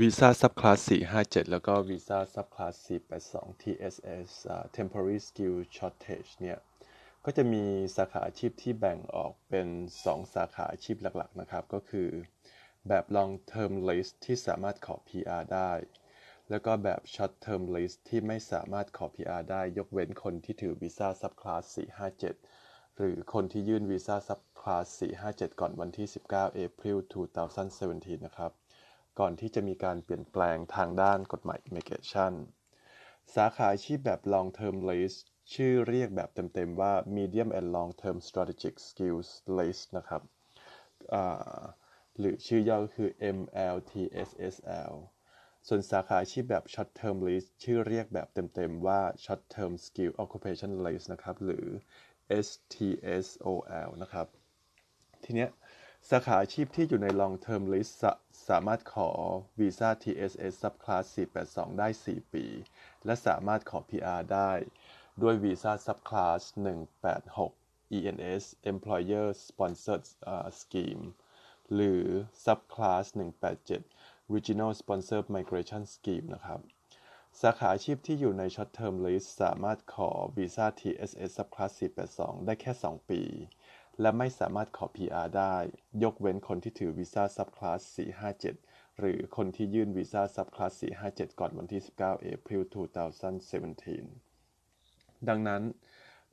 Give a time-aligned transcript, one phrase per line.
[0.00, 0.78] วีซ่า subclass
[1.18, 2.74] 457 แล้วก็วีซ่า subclass
[3.20, 4.28] 482 TSS
[4.76, 6.58] Temporary Skill Shortage เนี่ย
[7.24, 7.64] ก็จะมี
[7.96, 9.68] สาขาอาชีพที่แบ่งออกเป็น
[10.02, 12.08] 2 สาขาอาชีพหลักๆ นะครับ ก็คือ
[12.88, 15.72] แบบ long term list ที่สามารถขอ PR ได้
[16.50, 21.62] แล้วก็แบบ short term list ที่ไม่สามารถขอ PR ได้ ยกเว้นคนที่ถือวีซ่า subclass
[22.30, 24.86] 457 หรือคนที่ยื่นวีซ่า subclass
[25.24, 26.96] 457 ก่อนวันที่ 19 April
[27.62, 28.52] 2017 นะครับ
[29.18, 32.34] ก่อนที่จะมีการเปลี่ยนแปลงทางด้านกฎหมาย Immigration
[33.34, 35.20] สาขาอาชีพแบบ Long Term List
[35.54, 40.22] ชื่อเรียกแบบเต็มๆว่า Medium and Long Term Strategic Skills List นะครับ
[42.18, 44.94] หรือชื่อย่อก็คือ MLTSSL
[45.68, 51.66] ส่วนสาขาอาชีพแบบ Short Term List ชื่อเรียกแบบเต็มๆว่า Short Term Skill Occupation List นะครับ หรือ
[52.46, 54.26] STSOL นะครับ
[55.24, 55.50] ทีเนี้ย
[56.10, 58.04] สาขาอาชีพที่อยู่ใน long term list ส
[58.48, 59.10] สามารถขอ
[59.60, 61.04] วีซ่า TSS subclass
[61.44, 62.44] 482 ได้ 4 ปี
[63.04, 64.52] และสามารถขอ PR ได้
[65.22, 66.42] ด้วยวีซ่า subclass
[67.16, 70.04] 186 ENS Employer Sponsored
[70.60, 71.04] Scheme
[71.74, 72.04] หรือ
[72.44, 76.60] subclass 187 Regional Sponsored Migration Scheme นะครับ
[77.40, 83.22] สาขาอาชีพที่อยู่ใน short term list สามารถขอวีซ่า TSS subclass 482 ได้แค่ 2 ปี
[84.00, 85.56] และไม่สามารถขอ PR ได้
[86.02, 87.80] ยกเว้นคนที่ถือวีซ่า subclass
[88.40, 92.62] 457 หรือคนที่ยื่นวีซ่า subclass 457 ก่อนวันที่ 19 April
[94.36, 95.62] 2017 ดังนั้น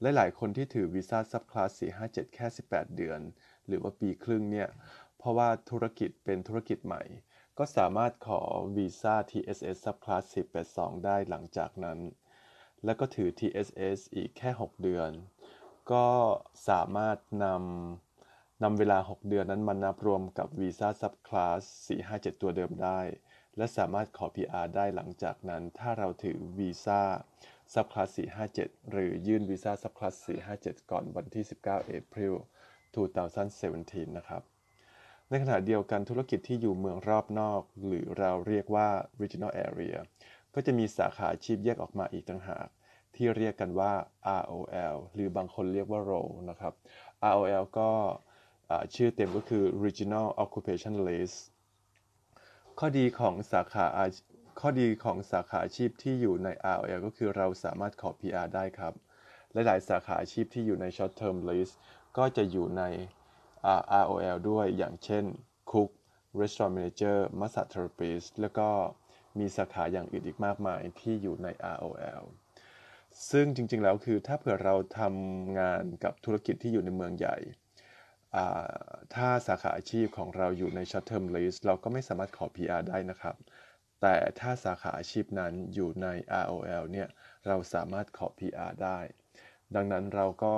[0.00, 1.70] หลายๆ คนที่ถือวีซ่า subclass
[2.04, 3.20] 457 แค่ 18 เดือน
[3.66, 4.68] หรือว่าปีครึ่งเนี่ย
[5.18, 7.02] เพราะว่าธุรกิจเป็นธุรกิจใหม่
[7.58, 8.40] ก็สามารถขอ
[8.76, 10.24] วีซ่า TSS Subclass
[10.64, 11.98] 482 ได้หลังจากนั้น
[12.84, 15.10] แล้วก็ถือ TSS อีกแค่ 6 เดือน
[15.92, 16.06] ก็
[16.68, 21.62] สามารถนำนำเวลา 6 เดือนนั้นมานับรวมกับวีซ่า subclass
[21.98, 23.00] 457 ตัวเดิมได้
[23.56, 27.00] และสามารถขอ PR ได้หลังจากนั้น ถ้าเราถือวีซ่า
[27.74, 28.18] subclass
[28.54, 30.14] 457 หรือยื่นวีซ่า subclass
[30.54, 32.34] 457 ก่อนวันที่ 19 April
[33.24, 34.42] 2017 นะครับ
[35.28, 38.88] ในขณะเดียวกันธุรกิจที่อยู่เมืองรอบนอก หรือเราเรียกว่า
[39.20, 39.96] regional area
[40.54, 42.66] ก็จะมีสาขาอาชีพแยกออกมาอีกต่างหาก
[43.18, 43.92] ที่เรียกกันว่า
[44.42, 46.74] ROL หรือบางคนเรียกว่า role นะครับ
[47.32, 47.90] ROL ก็
[48.94, 51.36] ชื่อเต็มก็คือ Regional Occupation List
[52.78, 53.86] ข้อดีของสาขา
[54.60, 58.94] ข้อดีของสาขาอาชีพที่อยู่ใน ROL ก็คือเราสามารถขอ PR ได้ครับ
[59.52, 61.72] และหลายสาขาอาชีพที่อยู่ใน Short Term List
[62.16, 62.82] ก็จะอยู่ใน
[64.04, 65.24] ROL ด้วยอย่างเช่น
[65.70, 65.90] Cook
[66.40, 68.68] Restaurant Manager Massage Therapist แล้วก็
[69.38, 72.24] มีสาขาอย่างอื่นอีกมากมายที่อยู่ใน ROL
[73.30, 77.36] ซึ่งจริงๆแล้วคือถ้าเผื่อเราทำงานกับธุรกิจที่อยู่ในเมืองใหญ่
[79.14, 83.36] ถ้าสาขาอาชีพของเราอยู่ใน short term list เราก็ไม่สามารถขอ PR ได้นะครับ
[84.00, 86.06] แต่ถ้าสาขาอาชีพนั้นอยู่ใน
[86.44, 87.08] ROL เนี่ย
[87.46, 88.98] เราสามารถขอ PR ได้
[89.74, 90.54] ดังนั้นเราก็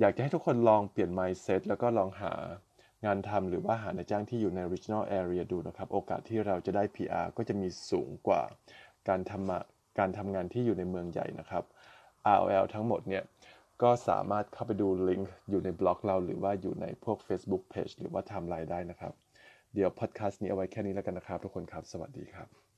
[0.00, 2.32] อยากจะให้ทุกคนลองเปลี่ยน mindset แล้วก็ลองหา
[3.04, 8.42] งานทำหรือว่าหาในจ้างที่อยู่ใน regional area ดูนะครับ โอกาสที่เราจะได้ PR ก็จะมีสูงกว่า
[9.08, 9.50] การทำ
[9.98, 11.64] การทำงานที่อยู่ในเมืองใหญ่นะครับ
[12.38, 13.22] ROL ทั้งหมดเนี่ย
[13.82, 19.12] ก็สามารถเข้าไปดูลิงก์อยู่ในบล็อกเรา หรือว่าอยู่ในพวก Facebook Page หรือว่าทำรายได้นะครับ
[19.74, 22.71] เดี๋ยวพอดแคสต์นี้เอาไว้แค่นี้แล้วกันนะครับ ทุกคนครับ สวัสดีครับ